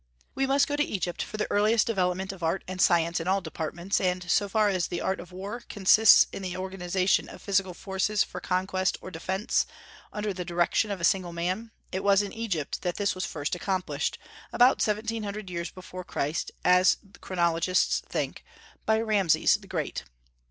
[0.33, 3.39] We must go to Egypt for the earliest development of art and science in all
[3.39, 7.75] departments; and so far as the art of war consists in the organization of physical
[7.75, 9.67] forces for conquest or defence,
[10.11, 13.53] under the direction of a single man, it was in Egypt that this was first
[13.53, 14.17] accomplished,
[14.51, 18.43] about seventeen hundred years before Christ, as chronologists think,
[18.87, 20.03] by Rameses the Great.